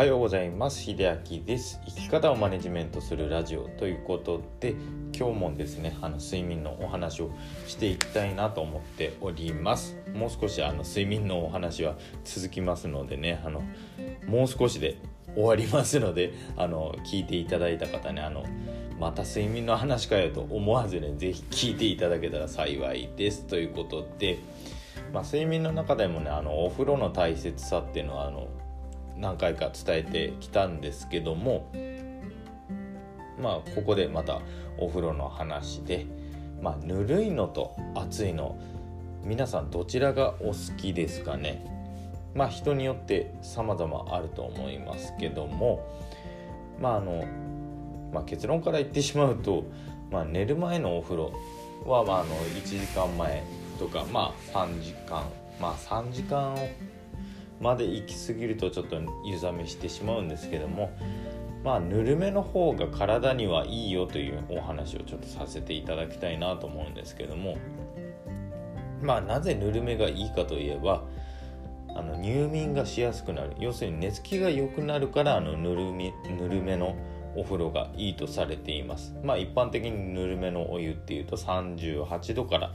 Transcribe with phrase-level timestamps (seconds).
[0.00, 0.80] はようございます。
[0.80, 0.96] 秀
[1.30, 1.78] 明です。
[1.84, 4.74] 生き方をマネジメントするラジオということで
[5.14, 7.30] 今日もですねあの睡眠のお話を
[7.66, 9.98] していきたいなと思っております。
[10.14, 13.62] もう少しあの睡眠のお話は続きますのでねあの
[14.26, 14.96] もう少しで
[15.34, 18.46] 終わりますのであの聞いていただいた方ねあの
[18.98, 23.46] また睡眠の話かよと思わずね是非聞いていただけたら幸いです。
[23.46, 24.38] ということで
[25.12, 28.48] まあ、睡眠の中でもねあのお風呂の大切さっていうのはあの
[29.20, 31.70] 何回か伝えてきたんですけども
[33.40, 34.40] まあここでまた
[34.78, 36.06] お風呂の話で、
[36.60, 38.58] まあ、ぬるいのと熱いの
[39.22, 41.66] 皆さんどちらがお好きですかね。
[42.34, 45.84] まあ人によって様々あると思いますけども
[46.80, 47.26] まああの、
[48.14, 49.64] まあ、結論から言ってしまうと、
[50.10, 51.32] まあ、寝る前のお風呂
[51.84, 53.42] は、まあ、あの1時間前
[53.78, 55.24] とかまあ3時間
[55.60, 56.56] まあ3時間
[57.60, 60.90] まで行き過ぎるとちょっと湯冷めしてしまうんですけども
[61.62, 67.58] まあぬるめの方が体にはいいよというお話をちょっとさせていただきたいなと思うんですけども
[69.02, 71.04] まあなぜぬるめがいいかといえば
[71.94, 73.54] あの入眠がしやすくなる。
[73.58, 76.94] 要するに寝つきが良くなるからあのぬるみぬるめの
[77.36, 79.14] お風呂がいいとされています。
[79.22, 82.72] まあ一般的にぬるめのお湯っていうと38度から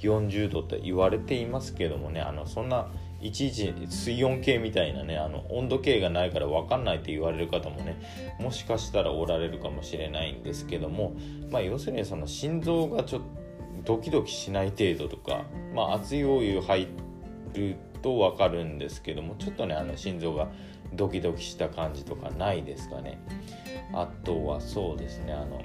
[0.00, 2.88] 40度って言われていますけどもねあのそんな
[3.20, 8.00] いちいち水温計みたいなねあの温度計がないから分かんないって言われる方もね
[8.38, 11.14] もしかしたらおられるかもしれないんですけども
[11.50, 13.48] まあ要するにその心臓がちょっと
[13.84, 16.88] ドキドキしない程度とかまあ熱いお湯入
[17.54, 20.48] ると分かるんですけどもちょっとねあの心臓が
[20.94, 23.18] ドキドキした感じとかないですかね。
[23.92, 25.62] あとはそうですねあの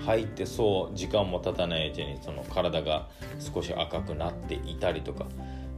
[0.00, 5.26] 入ってそう時間も経たないうちにその体が少し赤くなっていたりとか。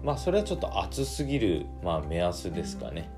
[0.05, 3.09] まあそれはちょっと暑すぎる、まあ、目安ですかね。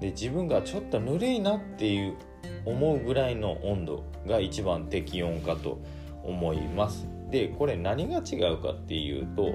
[0.00, 2.16] で自分がちょっとぬるいなっていう
[2.64, 5.78] 思うぐらいの温度が一番適温かと
[6.24, 7.06] 思います。
[7.30, 9.54] でこれ何が違うかっていうと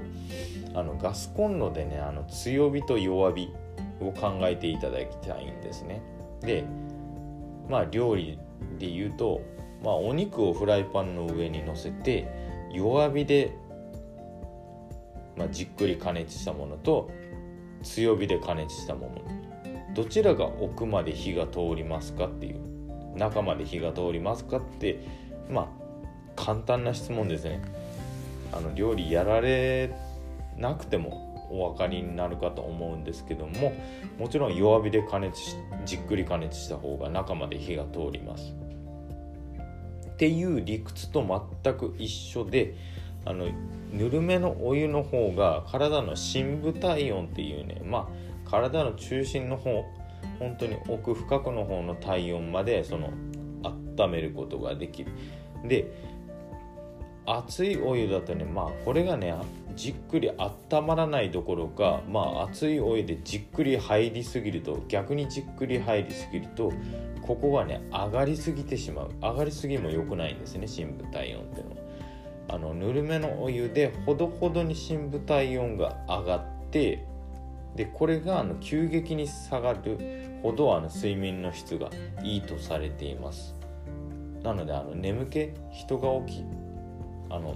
[0.73, 3.53] あのガスコンロでねあの強火と弱火
[4.01, 6.01] を考えていただきたいんですね。
[6.41, 6.63] で
[7.69, 8.39] まあ料理
[8.77, 9.41] で言うと
[9.83, 12.27] まあ、お肉をフライパンの上に乗せて
[12.71, 13.55] 弱火で、
[15.38, 17.09] まあ、じっくり加熱したものと
[17.83, 19.21] 強火で加熱したもの。
[19.95, 24.99] どちらが奥まで火が通りますかっていう中まで火が通りますかって
[25.49, 25.67] まあ
[26.35, 27.61] 簡単な質問ですね。
[28.51, 29.91] あの料理やられ
[30.57, 33.73] なくてもお分かりになるかと思うんですけども
[34.17, 35.55] もちろん弱火で加熱し
[35.85, 38.55] じっくり加熱した方が中まで火が通ります。
[40.07, 42.75] っていう理屈と全く一緒で
[43.25, 43.47] あの
[43.91, 48.09] ぬるめのお湯の方が体の深部体温っていうねま
[48.45, 49.85] あ体の中心の方
[50.39, 53.11] 本当に奥深くの方の体温までその
[53.97, 55.11] 温めることができる。
[55.65, 56.19] で
[57.38, 59.35] 熱いお湯だとねまあこれがね
[59.75, 60.31] じっくり
[60.72, 66.73] 温まらないどころかまあ熱いお湯でじっくり入りすぎると逆にじっくり入りすぎると
[67.22, 69.12] ここがね上がりすぎてしまう。
[69.22, 71.78] 上がりすぎも良くないんですね深部体温っていうのは。
[72.51, 77.06] あのぬるめのお湯でほどほどに深部体温が上がって
[77.75, 81.91] でこれがあの急激に下がるほどあの睡眠の質が
[82.23, 83.56] いいとされています。
[84.41, 85.51] なのであの眠気？
[85.72, 86.44] 人が起き
[87.29, 87.56] あの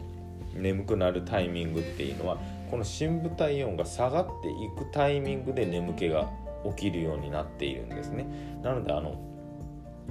[0.55, 2.37] 眠くなるタイミングっていうのは
[2.69, 6.29] この深部体温が下がっていくタイミングで眠気が
[6.75, 8.25] 起きるようになっているんですね。
[8.63, 9.15] なのであの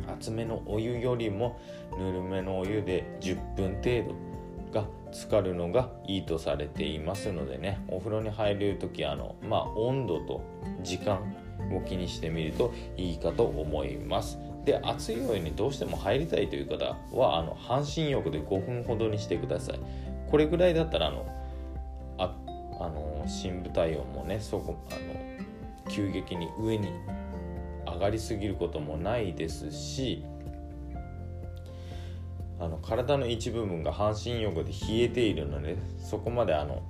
[0.07, 1.61] 厚めのお湯よりも
[1.99, 4.15] ぬるめのお湯で10分程
[4.73, 7.81] 度が浸かるのがいいとされていますのでね。
[7.89, 10.43] お風呂に入る時あのまあ温度と
[10.83, 11.19] 時間
[11.73, 14.39] を気にしてみるといいかと思います。
[14.65, 19.81] で熱いお湯にどうしても入りたいという方はあの半身浴で5分ほどにしてください。
[20.31, 21.27] これぐらいだったらあの
[22.19, 22.35] あ
[22.81, 26.89] あの深部体温もねそこあの急激に上に
[27.87, 30.25] 上がりすぎることもないですし
[32.59, 36.83] あの体の一部分が半身浴で冷えているのでそこまであの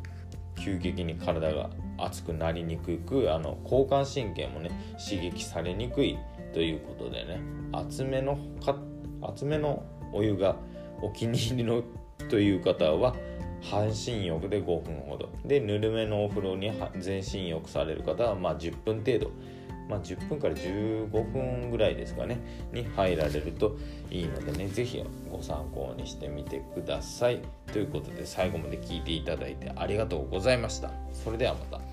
[0.63, 4.71] 急激に体が熱くなりにくくあの交感神経もね
[5.03, 6.19] 刺激されにくい
[6.53, 7.41] ということでね
[7.73, 8.77] 厚めのか
[9.23, 10.57] 厚めのお湯が
[11.01, 11.83] お気に入りの
[12.29, 13.15] という方は
[13.63, 15.31] 半身浴で5分ほど。
[15.45, 19.31] でぬるめのお風呂に全身浴される方はまあ10分程度。
[19.89, 22.39] まあ、10分から15分ぐらいですかね
[22.73, 23.77] に入られると
[24.11, 27.43] いいのでね是非ご参考にしてみてください。
[27.73, 30.91] ということで最後まで聞いていただいてありがとうございました。
[31.13, 31.92] それではまた。